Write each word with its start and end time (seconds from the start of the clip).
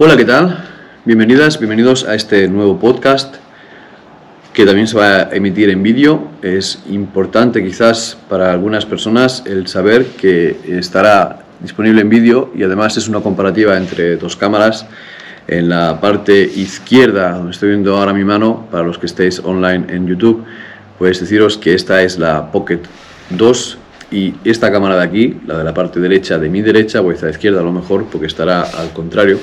Hola, 0.00 0.16
¿qué 0.16 0.24
tal? 0.24 0.64
Bienvenidas, 1.04 1.58
bienvenidos 1.58 2.04
a 2.04 2.14
este 2.14 2.46
nuevo 2.46 2.78
podcast 2.78 3.34
que 4.52 4.64
también 4.64 4.86
se 4.86 4.96
va 4.96 5.16
a 5.16 5.30
emitir 5.32 5.70
en 5.70 5.82
vídeo. 5.82 6.28
Es 6.40 6.84
importante 6.88 7.64
quizás 7.64 8.16
para 8.28 8.52
algunas 8.52 8.86
personas 8.86 9.42
el 9.44 9.66
saber 9.66 10.06
que 10.06 10.56
estará 10.68 11.40
disponible 11.58 12.02
en 12.02 12.10
vídeo 12.10 12.52
y 12.54 12.62
además 12.62 12.96
es 12.96 13.08
una 13.08 13.22
comparativa 13.22 13.76
entre 13.76 14.16
dos 14.16 14.36
cámaras. 14.36 14.86
En 15.48 15.68
la 15.68 16.00
parte 16.00 16.42
izquierda, 16.42 17.32
donde 17.32 17.50
estoy 17.50 17.70
viendo 17.70 17.96
ahora 17.96 18.12
mi 18.12 18.22
mano, 18.22 18.68
para 18.70 18.84
los 18.84 18.98
que 18.98 19.06
estéis 19.06 19.40
online 19.40 19.86
en 19.88 20.06
YouTube, 20.06 20.44
pues 20.96 21.18
deciros 21.18 21.58
que 21.58 21.74
esta 21.74 22.04
es 22.04 22.20
la 22.20 22.52
Pocket 22.52 22.82
2 23.30 23.78
y 24.12 24.34
esta 24.44 24.70
cámara 24.70 24.96
de 24.96 25.02
aquí, 25.02 25.40
la 25.44 25.58
de 25.58 25.64
la 25.64 25.74
parte 25.74 25.98
derecha 25.98 26.38
de 26.38 26.48
mi 26.48 26.62
derecha, 26.62 27.00
o 27.00 27.10
esta 27.10 27.28
izquierda 27.28 27.62
a 27.62 27.64
lo 27.64 27.72
mejor, 27.72 28.06
porque 28.06 28.28
estará 28.28 28.62
al 28.62 28.92
contrario, 28.92 29.40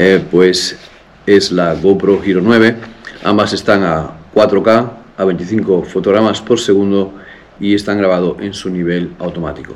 eh, 0.00 0.24
pues 0.30 0.78
es 1.26 1.50
la 1.50 1.74
GoPro 1.74 2.22
Hero 2.24 2.40
9. 2.40 2.76
Ambas 3.24 3.52
están 3.52 3.82
a 3.82 4.12
4K, 4.32 4.90
a 5.16 5.24
25 5.24 5.82
fotogramas 5.82 6.40
por 6.40 6.60
segundo 6.60 7.14
y 7.58 7.74
están 7.74 7.98
grabados 7.98 8.36
en 8.40 8.54
su 8.54 8.70
nivel 8.70 9.10
automático. 9.18 9.74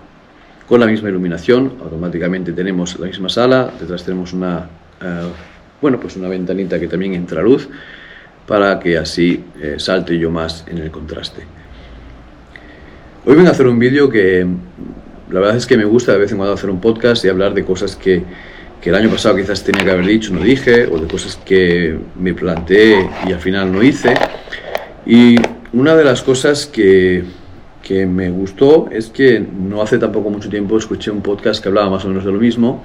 Con 0.68 0.78
la 0.78 0.86
misma 0.86 1.08
iluminación, 1.08 1.72
automáticamente 1.82 2.52
tenemos 2.52 3.00
la 3.00 3.08
misma 3.08 3.28
sala, 3.28 3.72
detrás 3.80 4.04
tenemos 4.04 4.32
una, 4.32 4.68
eh, 5.02 5.28
bueno, 5.80 5.98
pues 5.98 6.14
una 6.14 6.28
ventanita 6.28 6.78
que 6.78 6.86
también 6.86 7.14
entra 7.14 7.42
luz 7.42 7.68
para 8.46 8.79
que 8.79 8.96
así 8.96 9.42
eh, 9.60 9.74
salte 9.79 10.16
yo 10.16 10.30
más 10.30 10.64
en 10.68 10.79
el 10.79 10.92
contraste. 10.92 11.42
Hoy 13.26 13.34
vengo 13.34 13.48
a 13.48 13.52
hacer 13.52 13.66
un 13.66 13.80
vídeo 13.80 14.09
que 14.09 14.46
la 15.30 15.40
verdad 15.40 15.57
es 15.57 15.66
que 15.66 15.76
me 15.76 15.84
gusta 15.84 16.12
de 16.12 16.18
vez 16.18 16.30
en 16.30 16.36
cuando 16.36 16.54
hacer 16.54 16.70
un 16.70 16.80
podcast 16.80 17.24
y 17.24 17.29
hablar 17.29 17.54
de 17.54 17.64
cosas 17.64 17.96
que, 17.96 18.23
que 18.83 18.91
el 18.91 18.97
año 18.97 19.09
pasado 19.09 19.37
quizás 19.37 19.63
tenía 19.63 19.85
que 19.85 19.91
haber 19.93 20.07
dicho, 20.07 20.35
no 20.35 20.41
dije, 20.41 20.87
o 20.87 20.99
de 20.99 21.07
cosas 21.07 21.37
que 21.45 21.97
me 22.19 22.35
planteé 22.35 23.09
y 23.29 23.33
al 23.33 23.38
final 23.38 23.73
no 23.73 23.80
hice. 23.80 24.13
Y 25.07 25.37
una 25.73 25.95
de 25.95 26.02
las 26.02 26.21
cosas 26.23 26.66
que, 26.66 27.23
que 27.80 28.07
me 28.07 28.29
gustó 28.30 28.88
es 28.91 29.09
que 29.09 29.38
no 29.38 29.83
hace 29.83 29.99
tampoco 29.99 30.30
mucho 30.30 30.49
tiempo 30.49 30.77
escuché 30.77 31.13
un 31.13 31.23
podcast 31.23 31.63
que 31.63 31.69
hablaba 31.69 31.91
más 31.91 32.05
o 32.05 32.09
menos 32.09 32.25
de 32.25 32.33
lo 32.33 32.41
mismo. 32.41 32.85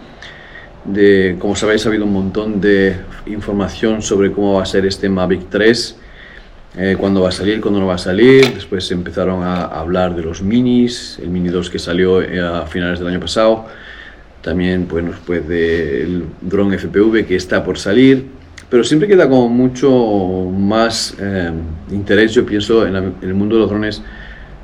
De, 0.86 1.36
como 1.40 1.56
sabéis, 1.56 1.84
ha 1.88 1.90
habido 1.90 2.06
un 2.06 2.14
montón 2.14 2.62
de 2.62 2.98
información 3.26 4.04
sobre 4.04 4.32
cómo 4.32 4.54
va 4.54 4.64
a 4.64 4.66
ser 4.68 4.86
este 4.86 5.10
Mavic 5.10 5.50
3, 5.50 5.98
eh, 6.78 6.96
cuándo 7.00 7.22
va 7.22 7.30
a 7.30 7.32
salir, 7.32 7.60
cuándo 7.60 7.80
no 7.80 7.88
va 7.88 7.96
a 7.96 7.98
salir. 7.98 8.54
Después 8.54 8.90
empezaron 8.92 9.42
a 9.42 9.64
hablar 9.64 10.16
de 10.16 10.22
los 10.22 10.44
minis, 10.44 11.18
el 11.24 11.30
Mini 11.30 11.50
2 11.50 11.72
que 11.72 11.80
salió 11.80 12.22
eh, 12.22 12.40
a 12.40 12.68
finales 12.68 13.00
del 13.00 13.08
año 13.08 13.20
pasado. 13.20 13.66
También, 14.42 14.86
pues 14.86 15.48
del 15.48 16.24
drone 16.42 16.78
FPV 16.78 17.26
que 17.26 17.36
está 17.36 17.64
por 17.64 17.78
salir. 17.78 18.26
Pero 18.70 18.84
siempre 18.84 19.08
queda 19.08 19.30
como 19.30 19.48
mucho 19.48 19.90
más 20.52 21.16
eh, 21.20 21.52
interés, 21.92 22.34
yo 22.34 22.46
pienso, 22.46 22.86
en, 22.86 22.96
en 22.96 23.16
el 23.22 23.34
mundo 23.34 23.56
de 23.56 23.62
los 23.62 23.70
drones 23.70 24.02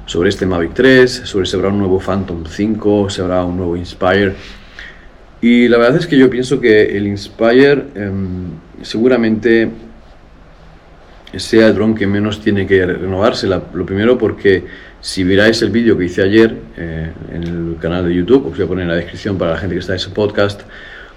sobre 0.06 0.30
este 0.30 0.46
Mavic 0.46 0.74
3, 0.74 1.22
sobre 1.26 1.46
si 1.46 1.56
habrá 1.56 1.70
un 1.70 1.80
nuevo 1.80 2.00
Phantom 2.00 2.44
5, 2.46 3.10
si 3.10 3.22
habrá 3.22 3.44
un 3.46 3.58
nuevo 3.58 3.78
Inspire. 3.78 4.34
Y 5.42 5.68
la 5.68 5.78
verdad 5.78 5.98
es 5.98 6.08
que 6.08 6.18
yo 6.18 6.30
pienso 6.30 6.60
que 6.60 6.98
el 6.98 7.08
Inspire 7.08 7.86
em, 7.96 8.46
seguramente 8.82 9.70
sea 11.40 11.68
el 11.68 11.76
dron 11.76 11.96
que 11.96 12.08
menos 12.08 12.42
tiene 12.42 12.68
que 12.68 12.86
renovarse. 12.86 13.48
lo 13.48 13.86
primero 13.86 14.18
porque 14.18 14.66
si 15.04 15.26
miráis 15.26 15.62
el 15.62 15.70
vídeo 15.70 15.98
que 15.98 16.06
hice 16.06 16.22
ayer 16.22 16.56
eh, 16.78 17.12
en 17.34 17.44
el 17.44 17.76
canal 17.78 18.08
de 18.08 18.16
YouTube, 18.16 18.48
os 18.48 18.56
voy 18.56 18.66
a 18.66 18.68
poner 18.68 18.84
en 18.84 18.90
la 18.90 18.96
descripción 18.96 19.38
para 19.38 19.52
la 19.52 19.58
gente 19.58 19.76
que 19.76 19.80
está 19.80 19.92
en 19.92 19.98
ese 19.98 20.12
podcast, 20.12 20.62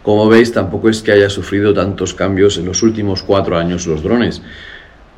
como 0.02 0.28
veis 0.28 0.52
tampoco 0.52 0.88
es 0.88 1.02
que 1.02 1.12
haya 1.12 1.30
sufrido 1.30 1.72
tantos 1.72 2.12
cambios 2.12 2.58
en 2.58 2.64
los 2.64 2.82
últimos 2.82 3.22
cuatro 3.22 3.56
años 3.56 3.86
los 3.86 4.02
drones. 4.02 4.42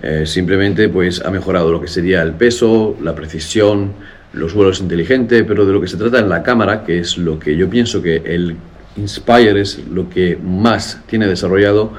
Eh, 0.02 0.26
simplemente 0.26 0.90
pues 0.90 1.24
ha 1.24 1.30
mejorado 1.30 1.72
lo 1.72 1.80
que 1.80 1.88
sería 1.88 2.20
el 2.20 2.32
peso, 2.32 2.94
la 3.02 3.14
precisión, 3.14 3.92
los 4.34 4.52
vuelos 4.52 4.80
inteligentes, 4.80 5.44
pero 5.48 5.64
de 5.64 5.72
lo 5.72 5.80
que 5.80 5.88
se 5.88 5.96
trata 5.96 6.18
en 6.18 6.28
la 6.28 6.42
cámara, 6.42 6.84
que 6.84 6.98
es 6.98 7.16
lo 7.16 7.38
que 7.38 7.56
yo 7.56 7.70
pienso 7.70 8.02
que 8.02 8.16
el 8.16 8.54
Inspire 8.98 9.60
es 9.60 9.80
lo 9.90 10.10
que 10.10 10.36
más 10.36 11.00
tiene 11.06 11.26
desarrollado, 11.26 11.92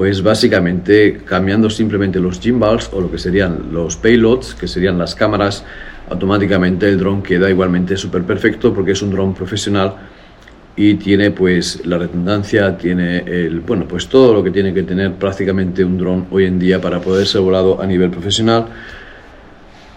pues 0.00 0.22
básicamente 0.22 1.20
cambiando 1.26 1.68
simplemente 1.68 2.18
los 2.20 2.40
gimbals 2.40 2.88
o 2.94 3.02
lo 3.02 3.10
que 3.10 3.18
serían 3.18 3.66
los 3.70 3.98
payloads, 3.98 4.54
que 4.54 4.66
serían 4.66 4.96
las 4.96 5.14
cámaras, 5.14 5.62
automáticamente 6.08 6.88
el 6.88 6.98
dron 6.98 7.22
queda 7.22 7.50
igualmente 7.50 7.98
súper 7.98 8.22
perfecto 8.22 8.72
porque 8.72 8.92
es 8.92 9.02
un 9.02 9.10
dron 9.10 9.34
profesional 9.34 9.96
y 10.74 10.94
tiene 10.94 11.32
pues 11.32 11.84
la 11.84 11.98
redundancia, 11.98 12.78
tiene 12.78 13.18
el, 13.26 13.60
bueno, 13.60 13.86
pues 13.86 14.08
todo 14.08 14.32
lo 14.32 14.42
que 14.42 14.50
tiene 14.50 14.72
que 14.72 14.84
tener 14.84 15.16
prácticamente 15.16 15.84
un 15.84 15.98
dron 15.98 16.28
hoy 16.30 16.46
en 16.46 16.58
día 16.58 16.80
para 16.80 16.98
poder 17.02 17.26
ser 17.26 17.42
volado 17.42 17.78
a 17.78 17.86
nivel 17.86 18.08
profesional, 18.08 18.68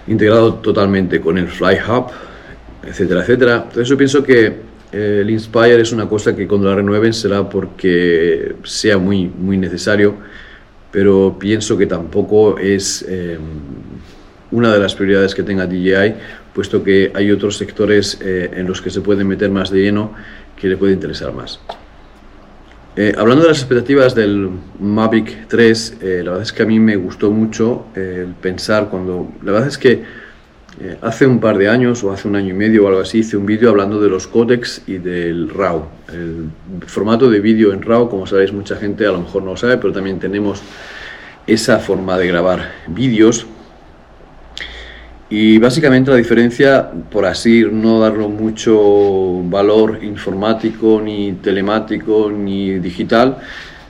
integrado 0.08 0.56
totalmente 0.56 1.22
con 1.22 1.38
el 1.38 1.48
Fly 1.48 1.78
Hub, 1.88 2.08
etcétera, 2.86 3.22
etcétera. 3.22 3.56
Entonces 3.56 3.88
yo 3.88 3.96
pienso 3.96 4.22
que 4.22 4.73
el 4.94 5.30
Inspire 5.30 5.82
es 5.82 5.92
una 5.92 6.08
cosa 6.08 6.36
que 6.36 6.48
cuando 6.48 6.70
la 6.70 6.76
renueven 6.76 7.14
será 7.14 7.50
porque 7.50 8.56
sea 8.64 8.98
muy, 8.98 9.28
muy 9.28 9.58
necesario, 9.58 10.16
pero 10.92 11.36
pienso 11.40 11.78
que 11.78 11.88
tampoco 11.88 12.58
es 12.60 13.04
eh, 13.08 13.38
una 14.52 14.72
de 14.72 14.80
las 14.80 14.94
prioridades 14.94 15.34
que 15.34 15.44
tenga 15.44 15.66
DJI, 15.66 16.14
puesto 16.54 16.84
que 16.84 17.12
hay 17.16 17.32
otros 17.32 17.58
sectores 17.58 18.20
eh, 18.22 18.52
en 18.54 18.68
los 18.68 18.82
que 18.82 18.90
se 18.90 19.02
pueden 19.02 19.28
meter 19.28 19.50
más 19.50 19.72
de 19.72 19.82
lleno 19.82 20.14
que 20.56 20.68
le 20.68 20.78
puede 20.78 20.94
interesar 20.94 21.34
más. 21.34 21.60
Eh, 22.96 23.12
hablando 23.18 23.42
de 23.42 23.50
las 23.50 23.58
expectativas 23.58 24.14
del 24.14 24.52
Mavic 24.80 25.48
3, 25.48 25.98
eh, 26.00 26.22
la 26.24 26.32
verdad 26.32 26.44
es 26.44 26.54
que 26.54 26.62
a 26.62 26.66
mí 26.68 26.80
me 26.80 26.96
gustó 26.96 27.32
mucho 27.32 27.88
el 27.96 28.36
pensar 28.40 28.90
cuando... 28.90 29.32
La 29.42 29.52
verdad 29.52 29.68
es 29.68 29.80
que 29.80 30.04
eh, 30.82 30.98
hace 31.02 31.28
un 31.28 31.40
par 31.40 31.58
de 31.58 31.70
años 31.70 32.04
o 32.04 32.12
hace 32.12 32.28
un 32.28 32.36
año 32.36 32.50
y 32.50 32.58
medio 32.58 32.86
o 32.86 32.88
algo 32.88 33.02
así 33.02 33.20
hice 33.20 33.38
un 33.38 33.46
vídeo 33.46 33.70
hablando 33.70 34.02
de 34.02 34.10
los 34.10 34.28
codecs 34.28 34.84
y 34.88 34.98
del 34.98 35.50
RAW. 35.50 35.86
El 36.12 36.50
formato 36.88 37.30
de 37.30 37.40
vídeo 37.40 37.74
en 37.74 37.82
RAW, 37.82 38.10
como 38.10 38.26
sabéis 38.26 38.52
mucha 38.54 38.76
gente 38.76 39.06
a 39.06 39.12
lo 39.12 39.22
mejor 39.22 39.44
no 39.44 39.52
lo 39.52 39.58
sabe, 39.58 39.78
pero 39.78 39.94
también 39.94 40.20
tenemos 40.20 40.62
esa 41.46 41.80
forma 41.80 42.18
de 42.18 42.28
grabar 42.28 42.72
vídeos 42.88 43.46
y 45.36 45.58
básicamente 45.58 46.12
la 46.12 46.18
diferencia, 46.18 46.92
por 47.10 47.26
así 47.26 47.66
no 47.72 48.00
darlo 48.00 48.30
mucho 48.30 49.42
valor 49.46 50.04
informático, 50.04 51.02
ni 51.04 51.34
telemático, 51.34 52.30
ni 52.32 52.78
digital, 52.78 53.38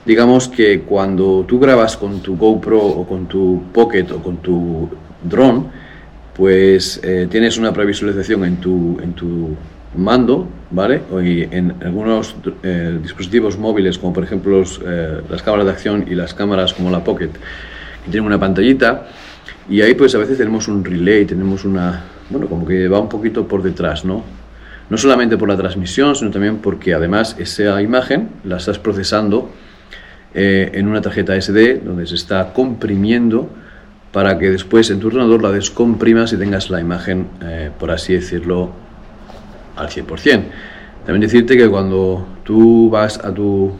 digamos 0.06 0.48
que 0.48 0.80
cuando 0.80 1.44
tú 1.46 1.60
grabas 1.60 1.98
con 1.98 2.20
tu 2.20 2.38
GoPro 2.38 2.80
o 2.80 3.06
con 3.06 3.26
tu 3.26 3.62
Pocket 3.74 4.06
o 4.12 4.22
con 4.22 4.38
tu 4.38 4.88
drone, 5.22 5.64
pues 6.36 7.00
eh, 7.02 7.28
tienes 7.30 7.58
una 7.58 7.72
previsualización 7.72 8.44
en 8.44 8.56
tu, 8.56 8.98
en 9.00 9.12
tu 9.12 9.56
mando, 9.96 10.48
¿vale? 10.70 11.02
Y 11.22 11.42
en 11.42 11.74
algunos 11.82 12.34
eh, 12.64 12.98
dispositivos 13.00 13.56
móviles, 13.56 13.98
como 13.98 14.12
por 14.12 14.24
ejemplo 14.24 14.62
eh, 14.84 15.20
las 15.28 15.42
cámaras 15.42 15.66
de 15.66 15.72
acción 15.72 16.04
y 16.08 16.14
las 16.14 16.34
cámaras 16.34 16.74
como 16.74 16.90
la 16.90 17.04
Pocket, 17.04 17.30
que 17.30 18.10
tienen 18.10 18.26
una 18.26 18.40
pantallita, 18.40 19.06
y 19.68 19.80
ahí 19.80 19.94
pues 19.94 20.14
a 20.16 20.18
veces 20.18 20.36
tenemos 20.36 20.66
un 20.66 20.84
relay, 20.84 21.24
tenemos 21.24 21.64
una, 21.64 22.02
bueno, 22.30 22.48
como 22.48 22.66
que 22.66 22.88
va 22.88 22.98
un 22.98 23.08
poquito 23.08 23.46
por 23.46 23.62
detrás, 23.62 24.04
¿no? 24.04 24.24
No 24.90 24.98
solamente 24.98 25.38
por 25.38 25.48
la 25.48 25.56
transmisión, 25.56 26.14
sino 26.16 26.30
también 26.30 26.58
porque 26.58 26.92
además 26.92 27.36
esa 27.38 27.80
imagen 27.80 28.28
la 28.44 28.58
estás 28.58 28.78
procesando 28.78 29.50
en 30.34 30.88
una 30.88 31.00
tarjeta 31.00 31.40
SD 31.40 31.80
donde 31.84 32.06
se 32.08 32.16
está 32.16 32.52
comprimiendo 32.52 33.48
para 34.14 34.38
que 34.38 34.48
después 34.48 34.88
en 34.90 35.00
tu 35.00 35.08
ordenador 35.08 35.42
la 35.42 35.50
descomprimas 35.50 36.32
y 36.32 36.36
tengas 36.36 36.70
la 36.70 36.80
imagen, 36.80 37.26
eh, 37.42 37.72
por 37.76 37.90
así 37.90 38.12
decirlo, 38.12 38.70
al 39.74 39.88
100%. 39.88 40.44
También 41.04 41.20
decirte 41.20 41.56
que 41.56 41.68
cuando 41.68 42.24
tú 42.44 42.88
vas 42.90 43.18
a 43.18 43.34
tu 43.34 43.72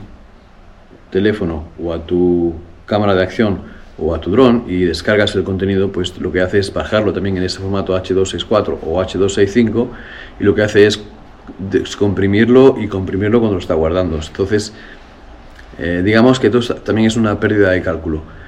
teléfono 1.11 1.69
o 1.81 1.93
a 1.93 2.05
tu 2.05 2.53
cámara 2.85 3.15
de 3.15 3.23
acción 3.23 3.61
o 3.97 4.13
a 4.13 4.21
tu 4.21 4.33
dron 4.33 4.65
y 4.67 4.83
descargas 4.83 5.37
el 5.37 5.45
contenido, 5.45 5.93
pues 5.93 6.19
lo 6.19 6.33
que 6.33 6.41
hace 6.41 6.59
es 6.59 6.75
bajarlo 6.75 7.13
también 7.13 7.37
en 7.37 7.45
ese 7.45 7.61
formato 7.61 7.97
H264 7.97 8.79
o 8.83 9.01
H265 9.01 9.87
y 10.41 10.43
lo 10.43 10.53
que 10.53 10.63
hace 10.63 10.85
es 10.89 11.01
descomprimirlo 11.71 12.75
y 12.81 12.89
comprimirlo 12.89 13.39
cuando 13.39 13.55
lo 13.55 13.61
está 13.61 13.75
guardando. 13.75 14.17
Entonces, 14.17 14.75
eh, 15.79 16.03
digamos 16.05 16.41
que 16.41 16.49
esto 16.49 16.75
también 16.75 17.07
es 17.07 17.17
una 17.17 17.39
pérdida 17.39 17.71
de 17.71 17.81
cálculo. 17.83 18.44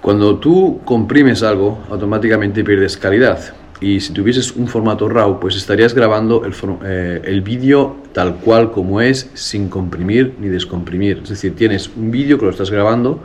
Cuando 0.00 0.38
tú 0.38 0.80
comprimes 0.84 1.42
algo, 1.42 1.78
automáticamente 1.90 2.64
pierdes 2.64 2.96
calidad. 2.96 3.54
Y 3.80 4.00
si 4.00 4.12
tuvieses 4.12 4.56
un 4.56 4.66
formato 4.66 5.08
RAW, 5.08 5.40
pues 5.40 5.56
estarías 5.56 5.94
grabando 5.94 6.44
el, 6.44 6.54
eh, 6.84 7.22
el 7.24 7.40
vídeo 7.42 7.96
tal 8.12 8.36
cual 8.36 8.72
como 8.72 9.00
es, 9.00 9.30
sin 9.34 9.68
comprimir 9.68 10.34
ni 10.38 10.48
descomprimir. 10.48 11.20
Es 11.22 11.30
decir, 11.30 11.54
tienes 11.54 11.90
un 11.96 12.10
vídeo 12.10 12.38
que 12.38 12.44
lo 12.46 12.50
estás 12.50 12.70
grabando, 12.70 13.22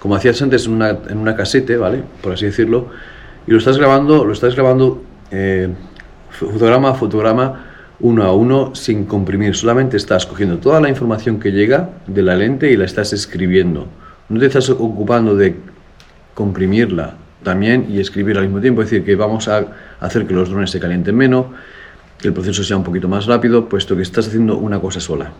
como 0.00 0.14
hacías 0.14 0.40
antes 0.42 0.66
en 0.66 0.72
una, 0.72 0.90
en 0.90 1.18
una 1.18 1.34
casete, 1.36 1.76
¿vale? 1.76 2.02
Por 2.22 2.32
así 2.32 2.46
decirlo, 2.46 2.88
y 3.46 3.52
lo 3.52 3.58
estás 3.58 3.78
grabando, 3.78 4.24
lo 4.24 4.32
estás 4.32 4.54
grabando 4.54 5.02
eh, 5.30 5.68
fotograma 6.30 6.90
a 6.90 6.94
fotograma 6.94 7.66
uno 8.00 8.24
a 8.24 8.32
uno 8.32 8.74
sin 8.74 9.04
comprimir, 9.04 9.54
solamente 9.54 9.96
estás 9.96 10.26
cogiendo 10.26 10.58
toda 10.58 10.80
la 10.80 10.88
información 10.88 11.38
que 11.38 11.52
llega 11.52 11.90
de 12.06 12.22
la 12.22 12.36
lente 12.36 12.70
y 12.70 12.76
la 12.76 12.84
estás 12.84 13.12
escribiendo. 13.12 13.86
No 14.28 14.40
te 14.40 14.46
estás 14.46 14.68
ocupando 14.70 15.36
de 15.36 15.56
comprimirla 16.34 17.14
también 17.42 17.86
y 17.90 18.00
escribir 18.00 18.38
al 18.38 18.44
mismo 18.44 18.60
tiempo, 18.60 18.82
es 18.82 18.90
decir, 18.90 19.04
que 19.04 19.16
vamos 19.16 19.48
a 19.48 19.66
hacer 20.00 20.26
que 20.26 20.34
los 20.34 20.50
drones 20.50 20.70
se 20.70 20.80
calienten 20.80 21.16
menos, 21.16 21.46
que 22.18 22.28
el 22.28 22.34
proceso 22.34 22.64
sea 22.64 22.76
un 22.76 22.84
poquito 22.84 23.08
más 23.08 23.26
rápido, 23.26 23.68
puesto 23.68 23.96
que 23.96 24.02
estás 24.02 24.28
haciendo 24.28 24.56
una 24.56 24.80
cosa 24.80 25.00
sola. 25.00 25.32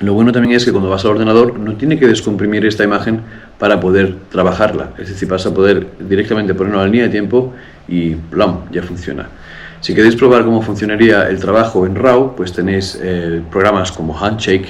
Lo 0.00 0.12
bueno 0.12 0.30
también 0.30 0.54
es 0.54 0.64
que 0.64 0.72
cuando 0.72 0.90
vas 0.90 1.04
al 1.04 1.12
ordenador 1.12 1.58
no 1.58 1.74
tiene 1.76 1.98
que 1.98 2.06
descomprimir 2.06 2.66
esta 2.66 2.84
imagen 2.84 3.22
para 3.58 3.80
poder 3.80 4.16
trabajarla. 4.30 4.90
Es 4.98 5.08
decir, 5.08 5.26
vas 5.26 5.46
a 5.46 5.54
poder 5.54 5.86
directamente 5.98 6.54
ponerlo 6.54 6.80
a 6.80 6.82
la 6.82 6.88
línea 6.88 7.04
de 7.04 7.12
tiempo 7.12 7.54
y 7.88 8.14
¡plam! 8.14 8.70
ya 8.70 8.82
funciona. 8.82 9.28
Si 9.80 9.94
queréis 9.94 10.16
probar 10.16 10.44
cómo 10.44 10.60
funcionaría 10.60 11.28
el 11.28 11.38
trabajo 11.38 11.86
en 11.86 11.94
RAW, 11.94 12.34
pues 12.36 12.52
tenéis 12.52 12.98
eh, 13.02 13.40
programas 13.50 13.90
como 13.90 14.18
Handshake 14.18 14.68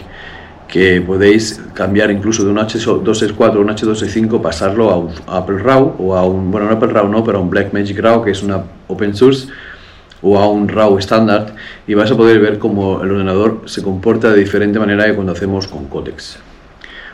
que 0.68 1.00
podéis 1.00 1.60
cambiar 1.74 2.10
incluso 2.10 2.44
de 2.44 2.50
un 2.50 2.56
H264 2.56 3.54
a 3.54 3.58
un 3.58 3.68
H265, 3.68 4.40
pasarlo 4.40 5.14
a, 5.26 5.38
Apple 5.38 5.58
RAW 5.58 5.96
o 5.98 6.16
a 6.16 6.24
un, 6.24 6.50
bueno, 6.50 6.66
no 6.66 6.74
Apple 6.74 6.88
RAW 6.88 7.08
no, 7.08 7.24
pero 7.24 7.38
a 7.38 7.40
un 7.40 7.50
Blackmagic 7.50 7.98
RAW 7.98 8.24
que 8.24 8.32
es 8.32 8.42
una 8.42 8.62
open 8.88 9.14
source 9.14 9.48
o 10.22 10.38
a 10.38 10.48
un 10.48 10.68
RAW 10.68 10.98
estándar 10.98 11.54
y 11.86 11.94
vas 11.94 12.10
a 12.10 12.16
poder 12.16 12.40
ver 12.40 12.58
cómo 12.58 13.02
el 13.02 13.12
ordenador 13.12 13.62
se 13.66 13.82
comporta 13.82 14.30
de 14.32 14.38
diferente 14.38 14.78
manera 14.78 15.06
que 15.06 15.14
cuando 15.14 15.32
hacemos 15.32 15.66
con 15.68 15.86
Codex. 15.86 16.38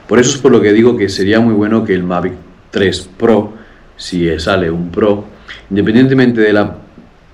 Por 0.08 0.19
eso 0.19 0.31
es 0.31 0.38
por 0.38 0.52
lo 0.52 0.60
que 0.60 0.72
digo 0.72 0.96
que 0.96 1.08
sería 1.08 1.40
muy 1.40 1.54
bueno 1.54 1.84
que 1.84 1.94
el 1.94 2.02
Mavic 2.02 2.34
3 2.70 3.10
Pro, 3.19 3.52
si 3.96 4.38
sale 4.38 4.70
un 4.70 4.90
Pro, 4.90 5.25
independientemente 5.70 6.40
del 6.40 6.58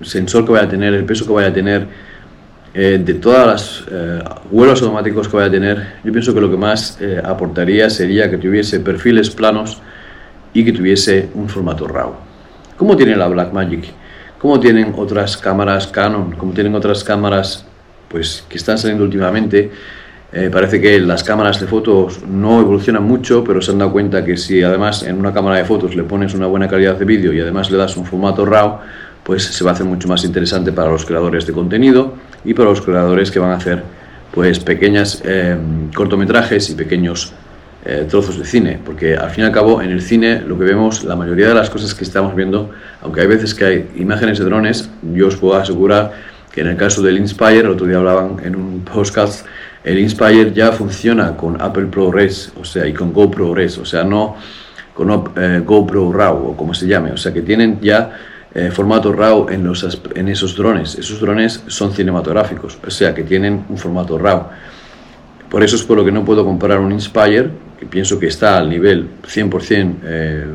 sensor 0.01 0.45
que 0.45 0.51
vaya 0.51 0.65
a 0.65 0.69
tener, 0.69 0.93
el 0.93 1.05
peso 1.05 1.25
que 1.25 1.33
vaya 1.33 1.47
a 1.47 1.53
tener, 1.53 1.87
eh, 2.73 3.01
de 3.03 3.13
todas 3.15 3.47
las 3.47 3.83
eh, 3.91 4.23
vuelos 4.51 4.81
automáticos 4.81 5.27
que 5.27 5.37
vaya 5.37 5.47
a 5.47 5.51
tener, 5.51 5.87
yo 6.03 6.11
pienso 6.11 6.33
que 6.33 6.41
lo 6.41 6.49
que 6.49 6.57
más 6.57 6.97
eh, 7.01 7.21
aportaría 7.23 7.89
sería 7.89 8.29
que 8.29 8.37
tuviese 8.37 8.79
perfiles 8.79 9.29
planos 9.29 9.81
y 10.53 10.63
que 10.65 10.71
tuviese 10.71 11.29
un 11.33 11.49
formato 11.49 11.87
RAW. 11.87 12.13
¿Cómo 12.77 12.95
tiene 12.95 13.15
la 13.15 13.27
Blackmagic? 13.27 13.93
como 14.39 14.59
tienen 14.59 14.93
otras 14.97 15.37
cámaras 15.37 15.87
Canon, 15.87 16.31
como 16.31 16.53
tienen 16.53 16.73
otras 16.73 17.03
cámaras 17.03 17.65
pues, 18.07 18.43
que 18.49 18.57
están 18.57 18.77
saliendo 18.77 19.03
últimamente. 19.03 19.69
Eh, 20.31 20.49
parece 20.51 20.79
que 20.79 20.99
las 20.99 21.23
cámaras 21.23 21.59
de 21.59 21.67
fotos 21.67 22.23
no 22.23 22.61
evolucionan 22.61 23.03
mucho, 23.03 23.43
pero 23.43 23.61
se 23.61 23.71
han 23.71 23.79
dado 23.79 23.91
cuenta 23.91 24.23
que 24.23 24.37
si 24.37 24.61
además 24.61 25.03
en 25.03 25.17
una 25.17 25.33
cámara 25.33 25.57
de 25.57 25.65
fotos 25.65 25.95
le 25.95 26.03
pones 26.03 26.33
una 26.35 26.45
buena 26.47 26.67
calidad 26.67 26.95
de 26.95 27.05
vídeo 27.05 27.33
y 27.33 27.41
además 27.41 27.69
le 27.71 27.77
das 27.77 27.97
un 27.97 28.05
formato 28.05 28.45
RAW, 28.45 28.79
pues 29.29 29.43
se 29.43 29.63
va 29.63 29.69
a 29.69 29.73
hacer 29.75 29.85
mucho 29.85 30.07
más 30.07 30.23
interesante 30.23 30.71
para 30.71 30.89
los 30.89 31.05
creadores 31.05 31.45
de 31.45 31.53
contenido 31.53 32.15
y 32.43 32.55
para 32.55 32.69
los 32.69 32.81
creadores 32.81 33.29
que 33.29 33.37
van 33.37 33.51
a 33.51 33.57
hacer 33.57 33.83
pues 34.33 34.59
pequeñas 34.59 35.21
eh, 35.23 35.55
cortometrajes 35.93 36.71
y 36.71 36.73
pequeños 36.73 37.31
eh, 37.85 38.07
trozos 38.09 38.39
de 38.39 38.45
cine, 38.45 38.79
porque 38.83 39.15
al 39.15 39.29
fin 39.29 39.43
y 39.43 39.47
al 39.47 39.53
cabo 39.53 39.83
en 39.83 39.91
el 39.91 40.01
cine 40.01 40.41
lo 40.41 40.57
que 40.57 40.63
vemos, 40.63 41.03
la 41.03 41.15
mayoría 41.15 41.49
de 41.49 41.53
las 41.53 41.69
cosas 41.69 41.93
que 41.93 42.05
estamos 42.05 42.35
viendo, 42.35 42.71
aunque 43.03 43.21
hay 43.21 43.27
veces 43.27 43.53
que 43.53 43.65
hay 43.65 43.89
imágenes 43.97 44.39
de 44.39 44.45
drones, 44.45 44.89
yo 45.13 45.27
os 45.27 45.35
puedo 45.35 45.55
asegurar 45.57 46.11
que 46.51 46.61
en 46.61 46.67
el 46.69 46.75
caso 46.75 47.03
del 47.03 47.19
Inspire, 47.19 47.59
el 47.59 47.69
otro 47.69 47.85
día 47.85 47.97
hablaban 47.97 48.37
en 48.43 48.55
un 48.55 48.81
podcast, 48.81 49.45
el 49.83 49.99
Inspire 49.99 50.51
ya 50.53 50.71
funciona 50.71 51.37
con 51.37 51.61
Apple 51.61 51.85
ProRes, 51.85 52.51
o 52.59 52.65
sea, 52.65 52.87
y 52.87 52.93
con 52.93 53.13
GoPro 53.13 53.53
Res, 53.53 53.77
o 53.77 53.85
sea, 53.85 54.03
no 54.03 54.37
con 54.95 55.31
eh, 55.37 55.61
GoPro 55.63 56.11
RAW 56.11 56.47
o 56.47 56.57
como 56.57 56.73
se 56.73 56.87
llame, 56.87 57.11
o 57.11 57.17
sea, 57.17 57.31
que 57.31 57.43
tienen 57.43 57.79
ya 57.79 58.11
eh, 58.53 58.71
formato 58.71 59.13
RAW 59.13 59.49
en, 59.49 59.63
los, 59.63 60.01
en 60.15 60.27
esos 60.27 60.55
drones. 60.55 60.95
Esos 60.95 61.19
drones 61.19 61.63
son 61.67 61.93
cinematográficos, 61.93 62.77
o 62.85 62.89
sea, 62.89 63.13
que 63.13 63.23
tienen 63.23 63.65
un 63.69 63.77
formato 63.77 64.17
RAW. 64.17 64.47
Por 65.49 65.63
eso 65.63 65.75
es 65.75 65.83
por 65.83 65.97
lo 65.97 66.05
que 66.05 66.11
no 66.11 66.23
puedo 66.23 66.45
comprar 66.45 66.79
un 66.79 66.91
Inspire, 66.91 67.49
que 67.79 67.85
pienso 67.85 68.19
que 68.19 68.27
está 68.27 68.57
al 68.57 68.69
nivel 68.69 69.07
100% 69.23 69.95
eh, 70.03 70.45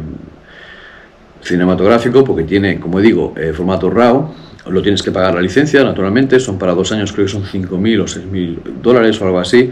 cinematográfico, 1.43 2.25
porque 2.25 2.45
tiene, 2.45 2.79
como 2.79 3.01
digo, 3.01 3.35
eh, 3.37 3.53
formato 3.53 3.91
RAW. 3.91 4.35
Lo 4.69 4.81
tienes 4.81 5.03
que 5.03 5.11
pagar 5.11 5.35
la 5.35 5.43
licencia, 5.43 5.85
naturalmente, 5.85 6.41
son 6.41 6.59
para 6.59 6.73
dos 6.73 6.91
años, 6.93 7.13
creo 7.13 7.27
que 7.27 7.33
son 7.33 7.45
5.000 7.45 8.01
o 8.01 8.05
6.000 8.05 8.59
dólares 8.81 9.21
o 9.21 9.27
algo 9.27 9.39
así. 9.39 9.71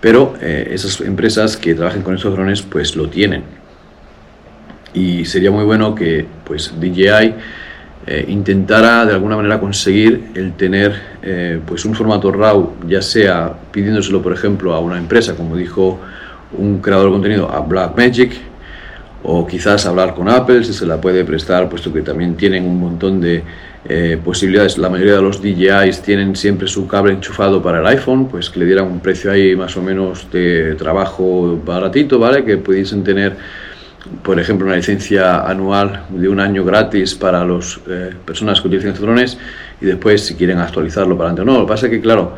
Pero 0.00 0.34
eh, 0.40 0.70
esas 0.72 1.00
empresas 1.00 1.56
que 1.56 1.74
trabajen 1.74 2.02
con 2.02 2.14
estos 2.14 2.32
drones, 2.32 2.62
pues 2.62 2.94
lo 2.94 3.08
tienen. 3.08 3.42
Y 4.94 5.24
sería 5.24 5.50
muy 5.50 5.64
bueno 5.64 5.94
que 5.94 6.26
pues 6.44 6.74
DJI 6.80 7.34
eh, 8.06 8.24
intentara 8.28 9.04
de 9.04 9.12
alguna 9.12 9.36
manera 9.36 9.60
conseguir 9.60 10.30
el 10.34 10.54
tener 10.54 10.94
eh, 11.22 11.60
pues 11.66 11.84
un 11.84 11.94
formato 11.94 12.32
RAW, 12.32 12.72
ya 12.88 13.02
sea 13.02 13.52
pidiéndoselo 13.70 14.22
por 14.22 14.32
ejemplo 14.32 14.74
a 14.74 14.80
una 14.80 14.98
empresa, 14.98 15.36
como 15.36 15.54
dijo 15.54 16.00
un 16.56 16.80
creador 16.80 17.06
de 17.06 17.12
contenido, 17.12 17.50
a 17.50 17.60
Blackmagic, 17.60 18.32
o 19.22 19.46
quizás 19.46 19.84
hablar 19.86 20.14
con 20.14 20.28
Apple 20.28 20.64
si 20.64 20.72
se 20.72 20.86
la 20.86 21.00
puede 21.00 21.24
prestar, 21.24 21.68
puesto 21.68 21.92
que 21.92 22.00
también 22.00 22.36
tienen 22.36 22.64
un 22.64 22.80
montón 22.80 23.20
de 23.20 23.42
eh, 23.88 24.18
posibilidades. 24.24 24.78
La 24.78 24.88
mayoría 24.88 25.16
de 25.16 25.22
los 25.22 25.40
DJIs 25.42 26.02
tienen 26.02 26.36
siempre 26.36 26.68
su 26.68 26.86
cable 26.86 27.12
enchufado 27.12 27.62
para 27.62 27.80
el 27.80 27.86
iPhone, 27.86 28.28
pues 28.28 28.50
que 28.50 28.60
le 28.60 28.66
dieran 28.66 28.86
un 28.86 29.00
precio 29.00 29.30
ahí 29.30 29.54
más 29.54 29.76
o 29.76 29.82
menos 29.82 30.30
de 30.30 30.74
trabajo 30.74 31.60
baratito, 31.64 32.18
¿vale? 32.18 32.44
Que 32.44 32.56
pudiesen 32.56 33.04
tener 33.04 33.36
por 34.22 34.40
ejemplo, 34.40 34.66
una 34.66 34.76
licencia 34.76 35.40
anual 35.40 36.04
de 36.08 36.28
un 36.28 36.40
año 36.40 36.64
gratis 36.64 37.14
para 37.14 37.44
las 37.44 37.78
eh, 37.88 38.10
personas 38.24 38.60
que 38.60 38.68
utilizan 38.68 38.92
estos 38.92 39.06
drones 39.06 39.38
y 39.80 39.86
después 39.86 40.24
si 40.24 40.34
quieren 40.34 40.58
actualizarlo 40.58 41.16
para 41.16 41.30
adelante 41.30 41.42
o 41.42 41.52
no. 41.52 41.60
Lo 41.60 41.66
que 41.66 41.72
pasa 41.72 41.86
es 41.86 41.92
que, 41.92 42.00
claro, 42.00 42.36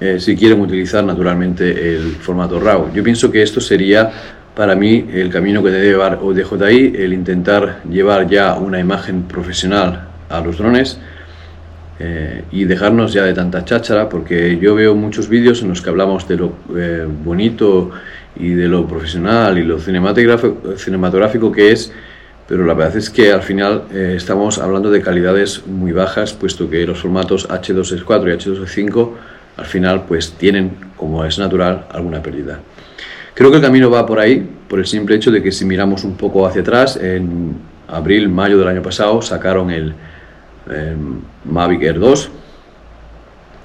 eh, 0.00 0.18
si 0.20 0.36
quieren 0.36 0.60
utilizar 0.60 1.04
naturalmente 1.04 1.94
el 1.96 2.16
formato 2.16 2.58
RAW. 2.58 2.92
Yo 2.92 3.02
pienso 3.02 3.30
que 3.30 3.42
esto 3.42 3.60
sería 3.60 4.10
para 4.54 4.74
mí 4.74 5.06
el 5.12 5.30
camino 5.30 5.62
que 5.62 5.70
debe 5.70 5.86
llevar 5.86 6.18
ODJI, 6.20 6.94
el 6.96 7.12
intentar 7.12 7.80
llevar 7.88 8.28
ya 8.28 8.54
una 8.54 8.78
imagen 8.78 9.22
profesional 9.22 10.08
a 10.28 10.40
los 10.40 10.58
drones 10.58 10.98
eh, 12.04 12.42
y 12.50 12.64
dejarnos 12.64 13.12
ya 13.12 13.22
de 13.22 13.32
tanta 13.32 13.64
cháchara, 13.64 14.08
porque 14.08 14.58
yo 14.58 14.74
veo 14.74 14.96
muchos 14.96 15.28
vídeos 15.28 15.62
en 15.62 15.68
los 15.68 15.80
que 15.80 15.90
hablamos 15.90 16.26
de 16.26 16.36
lo 16.36 16.52
bonito 17.24 17.92
y 18.34 18.50
de 18.54 18.66
lo 18.66 18.88
profesional 18.88 19.56
y 19.58 19.62
lo 19.62 19.78
cinematográfico 19.78 21.52
que 21.52 21.70
es, 21.70 21.92
pero 22.48 22.66
la 22.66 22.74
verdad 22.74 22.96
es 22.96 23.08
que 23.08 23.32
al 23.32 23.42
final 23.42 23.84
eh, 23.92 24.14
estamos 24.16 24.58
hablando 24.58 24.90
de 24.90 25.00
calidades 25.00 25.66
muy 25.66 25.92
bajas, 25.92 26.32
puesto 26.32 26.68
que 26.68 26.84
los 26.86 27.00
formatos 27.00 27.48
H264 27.48 28.28
y 28.28 28.36
H265 28.36 29.10
al 29.58 29.66
final 29.66 30.04
pues 30.08 30.32
tienen, 30.32 30.72
como 30.96 31.24
es 31.24 31.38
natural, 31.38 31.86
alguna 31.90 32.22
pérdida. 32.22 32.60
Creo 33.34 33.50
que 33.50 33.56
el 33.56 33.62
camino 33.62 33.90
va 33.90 34.04
por 34.04 34.18
ahí, 34.18 34.46
por 34.68 34.78
el 34.78 34.86
simple 34.86 35.16
hecho 35.16 35.30
de 35.30 35.42
que 35.42 35.52
si 35.52 35.64
miramos 35.64 36.04
un 36.04 36.16
poco 36.16 36.46
hacia 36.46 36.62
atrás, 36.62 36.96
en 36.96 37.56
abril, 37.88 38.28
mayo 38.28 38.58
del 38.58 38.68
año 38.68 38.82
pasado 38.82 39.22
sacaron 39.22 39.70
el 39.70 39.94
Mavic 41.44 41.82
Air 41.82 41.98
2, 41.98 42.30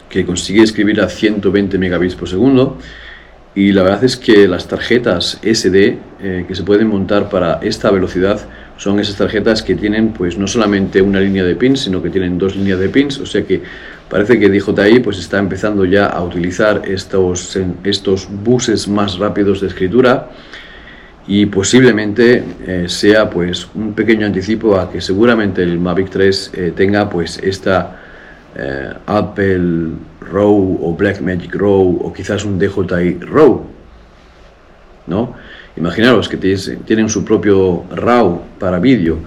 que 0.09 0.25
consigue 0.25 0.63
escribir 0.63 1.01
a 1.01 1.09
120 1.09 1.77
megabits 1.77 2.15
por 2.15 2.29
segundo. 2.29 2.77
Y 3.55 3.71
la 3.71 3.81
verdad 3.81 4.03
es 4.03 4.17
que 4.17 4.47
las 4.47 4.67
tarjetas 4.67 5.39
SD 5.41 5.97
eh, 6.21 6.45
que 6.47 6.53
se 6.53 6.63
pueden 6.63 6.87
montar 6.87 7.27
para 7.27 7.59
esta 7.63 7.89
velocidad 7.89 8.39
son 8.77 8.99
esas 8.99 9.15
tarjetas 9.15 9.63
que 9.63 9.73
tienen 9.73 10.13
pues 10.13 10.37
no 10.37 10.45
solamente 10.45 11.01
una 11.01 11.19
línea 11.19 11.43
de 11.43 11.55
pins, 11.55 11.79
sino 11.79 12.01
que 12.01 12.11
tienen 12.11 12.37
dos 12.37 12.55
líneas 12.55 12.79
de 12.79 12.89
pins, 12.89 13.19
o 13.19 13.25
sea 13.25 13.43
que 13.43 13.63
parece 14.07 14.39
que 14.39 14.49
DJI 14.49 14.99
pues 14.99 15.17
está 15.17 15.39
empezando 15.39 15.85
ya 15.85 16.05
a 16.05 16.23
utilizar 16.23 16.83
estos, 16.85 17.57
estos 17.83 18.27
buses 18.29 18.87
más 18.87 19.17
rápidos 19.17 19.61
de 19.61 19.67
escritura 19.67 20.29
y 21.27 21.45
posiblemente 21.47 22.43
eh, 22.65 22.85
sea 22.87 23.29
pues 23.29 23.67
un 23.75 23.93
pequeño 23.93 24.25
anticipo 24.25 24.79
a 24.79 24.89
que 24.89 25.01
seguramente 25.01 25.61
el 25.61 25.79
Mavic 25.79 26.09
3 26.09 26.51
eh, 26.53 26.73
tenga 26.75 27.09
pues 27.09 27.37
esta 27.39 28.03
Apple 29.05 29.91
RAW 30.19 30.79
o 30.81 30.95
Blackmagic 30.95 31.53
RAW 31.53 31.99
o 32.01 32.11
quizás 32.11 32.43
un 32.43 32.57
DJI 32.57 33.19
RAW, 33.21 33.67
¿no? 35.05 35.35
Imaginaros 35.75 36.27
que 36.27 36.37
tienen 36.37 37.07
su 37.07 37.23
propio 37.23 37.83
RAW 37.91 38.41
para 38.57 38.79
vídeo 38.79 39.19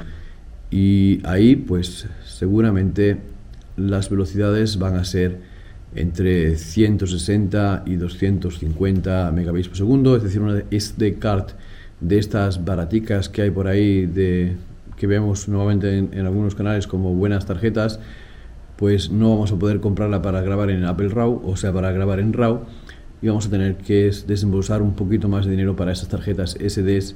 y 0.69 1.21
ahí 1.25 1.55
pues 1.55 2.09
seguramente 2.25 3.19
las 3.77 4.11
velocidades 4.11 4.79
van 4.79 4.97
a 4.97 5.05
ser 5.05 5.39
entre 5.95 6.57
160 6.57 7.85
y 7.87 7.97
250 7.97 9.33
megabits 9.33 9.69
por 9.69 9.77
segundo, 9.77 10.17
es 10.17 10.23
decir, 10.23 10.41
una 10.41 10.63
SD 10.71 11.19
card 11.19 11.51
de 12.01 12.19
estas 12.19 12.65
baraticas 12.65 13.29
que 13.29 13.43
hay 13.43 13.51
por 13.51 13.67
ahí 13.67 14.07
de 14.07 14.57
que 14.97 15.07
vemos 15.07 15.49
nuevamente 15.49 15.99
en 15.99 16.27
algunos 16.27 16.55
canales 16.55 16.87
como 16.87 17.15
buenas 17.15 17.47
tarjetas 17.47 18.01
pues 18.81 19.11
no 19.11 19.29
vamos 19.29 19.53
a 19.53 19.57
poder 19.57 19.81
comprarla 19.81 20.23
para 20.23 20.41
grabar 20.41 20.71
en 20.71 20.87
Apple 20.87 21.11
RAW, 21.11 21.43
o 21.45 21.55
sea, 21.55 21.71
para 21.71 21.93
grabar 21.93 22.19
en 22.19 22.33
RAW, 22.33 22.61
y 23.21 23.29
vamos 23.29 23.47
a 23.47 23.51
tener 23.51 23.77
que 23.77 24.11
desembolsar 24.27 24.81
un 24.81 24.95
poquito 24.95 25.29
más 25.29 25.45
de 25.45 25.51
dinero 25.51 25.77
para 25.77 25.93
esas 25.93 26.09
tarjetas 26.09 26.57
SDs 26.59 27.15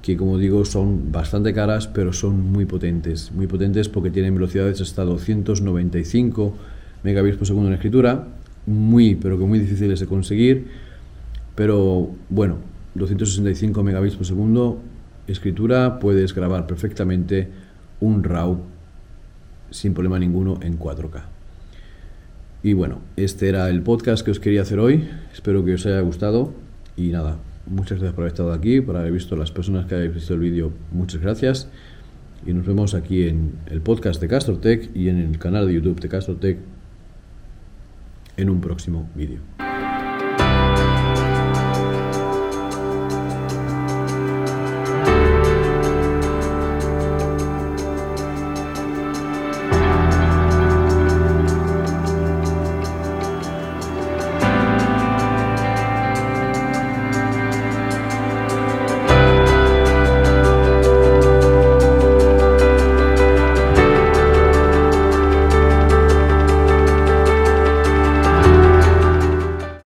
que 0.00 0.16
como 0.16 0.38
digo 0.38 0.64
son 0.64 1.12
bastante 1.12 1.52
caras 1.52 1.86
pero 1.86 2.14
son 2.14 2.50
muy 2.50 2.64
potentes, 2.64 3.30
muy 3.30 3.46
potentes 3.46 3.90
porque 3.90 4.10
tienen 4.10 4.34
velocidades 4.34 4.80
hasta 4.80 5.04
295 5.04 6.54
megabits 7.02 7.36
por 7.36 7.46
segundo 7.46 7.68
en 7.68 7.74
escritura, 7.74 8.28
muy, 8.64 9.14
pero 9.14 9.38
que 9.38 9.44
muy 9.44 9.58
difíciles 9.58 10.00
de 10.00 10.06
conseguir, 10.06 10.68
pero 11.54 12.08
bueno, 12.30 12.56
265 12.94 13.82
megabits 13.82 14.16
por 14.16 14.26
segundo, 14.26 14.80
escritura, 15.26 15.98
puedes 15.98 16.34
grabar 16.34 16.66
perfectamente 16.66 17.48
un 18.00 18.24
RAW 18.24 18.60
sin 19.70 19.94
problema 19.94 20.18
ninguno 20.18 20.58
en 20.62 20.78
4K. 20.78 21.22
Y 22.62 22.74
bueno, 22.74 23.00
este 23.16 23.48
era 23.48 23.68
el 23.68 23.82
podcast 23.82 24.24
que 24.24 24.30
os 24.30 24.38
quería 24.38 24.62
hacer 24.62 24.78
hoy. 24.78 25.08
Espero 25.32 25.64
que 25.64 25.74
os 25.74 25.84
haya 25.86 26.00
gustado. 26.00 26.52
Y 26.96 27.08
nada, 27.08 27.38
muchas 27.66 27.98
gracias 27.98 28.14
por 28.14 28.22
haber 28.22 28.32
estado 28.32 28.52
aquí, 28.52 28.80
por 28.80 28.96
haber 28.96 29.12
visto 29.12 29.34
las 29.34 29.50
personas 29.50 29.86
que 29.86 29.96
habéis 29.96 30.14
visto 30.14 30.34
el 30.34 30.40
vídeo. 30.40 30.72
Muchas 30.92 31.20
gracias. 31.20 31.68
Y 32.46 32.52
nos 32.52 32.66
vemos 32.66 32.94
aquí 32.94 33.26
en 33.26 33.54
el 33.66 33.80
podcast 33.80 34.20
de 34.20 34.28
CastroTech 34.28 34.94
y 34.94 35.08
en 35.08 35.18
el 35.18 35.38
canal 35.38 35.66
de 35.66 35.74
YouTube 35.74 36.00
de 36.00 36.08
CastroTech 36.08 36.58
en 38.36 38.50
un 38.50 38.60
próximo 38.60 39.08
vídeo. 39.14 39.71